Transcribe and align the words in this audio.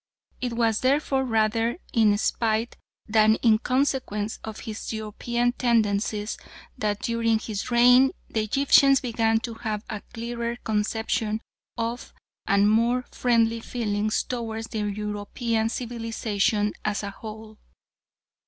It 0.41 0.53
was 0.53 0.79
therefore 0.79 1.23
rather 1.25 1.77
in 1.93 2.17
spite, 2.17 2.75
than 3.07 3.35
in 3.43 3.59
consequence 3.59 4.39
of 4.43 4.61
his 4.61 4.91
European 4.91 5.51
tendencies 5.51 6.39
that 6.75 7.03
during 7.03 7.37
his 7.37 7.69
reign 7.69 8.11
the 8.27 8.41
Egyptians 8.41 8.99
began 8.99 9.39
to 9.41 9.53
have 9.53 9.83
a 9.91 10.01
clearer 10.11 10.55
conception 10.63 11.39
of 11.77 12.15
and 12.47 12.67
more 12.67 13.03
friendly 13.11 13.59
feelings 13.59 14.23
towards 14.23 14.73
European 14.73 15.69
civilisation 15.69 16.73
as 16.83 17.03
a 17.03 17.11
whole. 17.11 17.59